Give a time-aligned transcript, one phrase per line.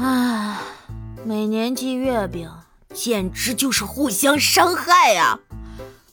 [0.00, 0.56] 唉，
[1.24, 2.48] 每年寄月饼，
[2.94, 5.40] 简直就是互相伤害呀！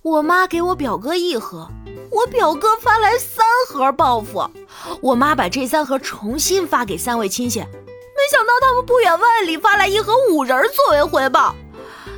[0.02, 1.70] 我妈给我表哥一盒，
[2.10, 4.50] 我表哥发来三盒报复。
[5.02, 7.68] 我妈把这三盒重新发给三位亲戚，没
[8.32, 11.54] 想到他们不远万里发来一盒五仁作为回报。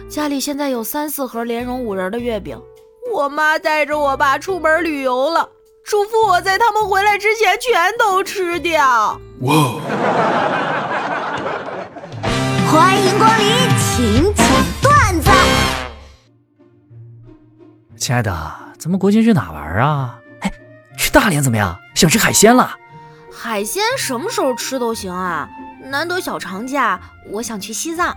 [0.09, 2.57] 家里现在有三四盒莲蓉五仁的月饼，
[3.13, 5.49] 我妈带着我爸出门旅游了，
[5.83, 9.19] 嘱咐我在他们回来之前全都吃掉。
[9.41, 9.75] 哇！
[12.69, 13.47] 欢迎光临，
[13.79, 14.45] 请讲
[14.81, 15.31] 段子。
[17.95, 18.31] 亲爱的，
[18.77, 20.19] 咱们国庆去哪玩啊？
[20.41, 20.51] 哎，
[20.97, 21.77] 去大连怎么样？
[21.95, 22.75] 想吃海鲜了。
[23.31, 25.47] 海鲜什么时候吃都行啊，
[25.85, 26.99] 难得小长假，
[27.31, 28.15] 我想去西藏。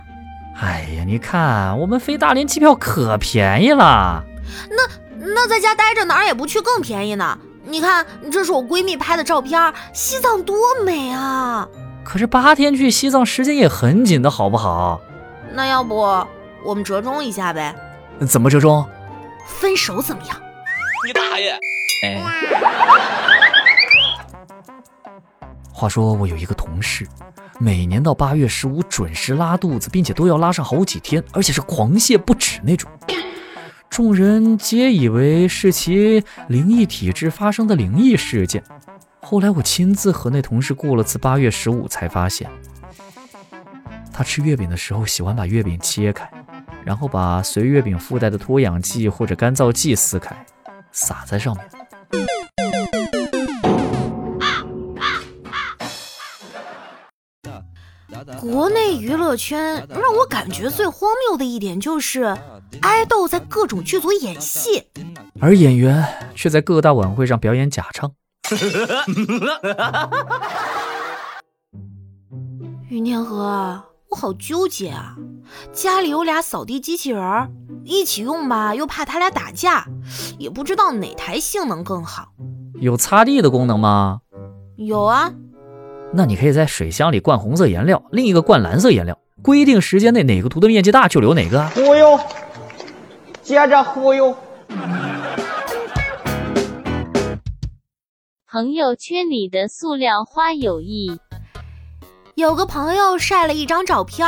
[0.61, 4.21] 哎呀，你看我们飞大连机票可便宜了。
[4.69, 7.37] 那那在家待着哪儿也不去更便宜呢？
[7.63, 11.65] 你看，这是我闺蜜拍的照片，西藏多美啊！
[12.03, 15.01] 可是八天去西藏时间也很紧的，好不好？
[15.53, 15.95] 那要不
[16.63, 17.75] 我们折中一下呗？
[18.27, 18.85] 怎么折中？
[19.47, 20.37] 分手怎么样？
[21.05, 21.57] 你大爷！
[22.03, 22.21] 哎。
[25.73, 27.07] 话说我有一个同事，
[27.59, 32.89] 每年到八月十五准时拉肚子，并且都要拉上好几天，而且是狂泻不止那种。
[33.89, 38.63] 众人皆以为是其灵异体质发生的灵异事件。
[39.31, 42.51] 后来我亲自和那同事过了次八月十五，才发现
[44.11, 46.29] 他吃月饼的时候喜欢把月饼切开，
[46.83, 50.35] 然后把随月饼附带的脱氧剂或者干燥剂撕开，
[50.91, 51.65] 撒在上面。
[58.37, 62.37] 国内娱乐圈让我感觉最荒谬的一点就是，
[62.81, 64.89] 爱豆在各种剧组演戏，
[65.39, 68.11] 而演员却在各大晚会上表演假唱。
[72.89, 75.15] 云天河，我好纠结啊！
[75.71, 77.23] 家里有俩扫地机器人，
[77.85, 79.85] 一起用吧，又怕他俩打架，
[80.37, 82.29] 也不知道哪台性能更好。
[82.81, 84.19] 有擦地的功能吗？
[84.75, 85.31] 有啊。
[86.13, 91.65] 那你可以在水箱里灌红色颜料，另一个灌蓝色颜料，规定时间内哪个涂的面积大就留哪个。
[91.69, 92.19] 忽悠，
[93.41, 94.35] 接着忽悠。
[98.53, 101.17] 朋友圈里的塑料花友谊。
[102.35, 104.27] 有个朋友晒了一张照片，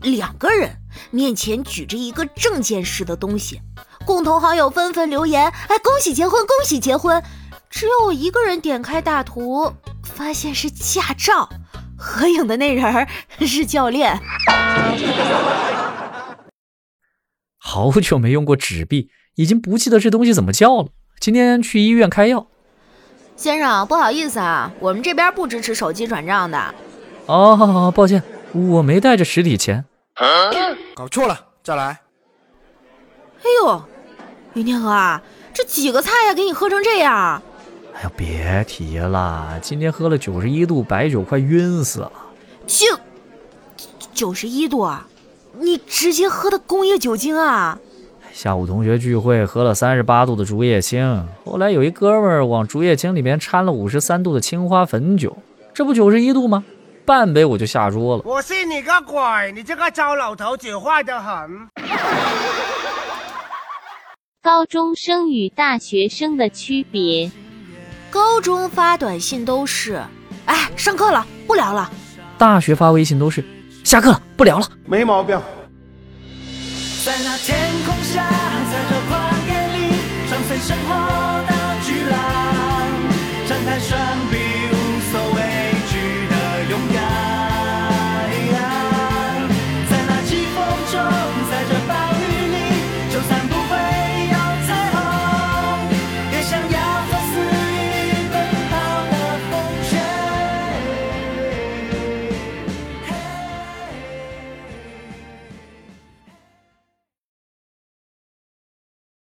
[0.00, 0.78] 两个人
[1.12, 3.60] 面前举着一个证件式的东西，
[4.04, 7.22] 共同好友纷纷留言：“哎，恭喜结婚，恭喜结婚！”
[7.70, 11.48] 只有我一个人点开大图，发现是驾照，
[11.96, 13.06] 合影的那人
[13.46, 14.20] 是教练。
[17.56, 20.88] 好久没用过纸币，已经不记得这东西怎么叫了。
[21.20, 22.48] 今天去医院开药。
[23.40, 26.74] 先生，不好意思啊，我们这边不支持手机转账的。
[27.24, 29.82] 哦，抱歉，我没带着实体钱。
[30.94, 32.00] 搞错了，再来。
[33.38, 33.82] 哎呦，
[34.52, 35.22] 云天河啊，
[35.54, 37.42] 这几个菜呀，给你喝成这样。
[37.94, 42.12] 哎呀，别提了，今天喝了九十一度白酒，快晕死了。
[42.66, 42.98] 九
[44.12, 45.06] 九十一度啊？
[45.58, 47.78] 你直接喝的工业酒精啊？
[48.32, 55.36] 下午同学聚会喝了三十八度的竹叶青，后来有一哥们儿往竹叶青里面掺了五十三度的青花汾酒，
[55.74, 56.64] 这不九十一度吗？
[57.04, 58.22] 半杯我就下桌了。
[58.24, 59.52] 我信你个鬼！
[59.52, 61.68] 你这个糟老头子坏得很。
[64.42, 67.30] 高中生与大学生的区别：
[68.10, 70.00] 高中发短信都是
[70.46, 71.90] “哎，上课了，不聊了”，
[72.38, 73.44] 大学发微信都是
[73.84, 75.38] “下课了，不聊了”，没毛病。
[77.02, 78.28] 在那天空下，
[78.70, 79.16] 在这旷
[79.48, 79.94] 野里，
[80.28, 80.88] 穿飞生活
[81.48, 81.52] 的
[81.82, 82.14] 巨浪，
[83.48, 83.98] 张开双
[84.30, 84.49] 臂。